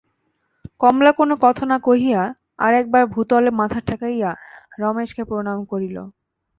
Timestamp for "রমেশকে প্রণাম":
4.79-5.59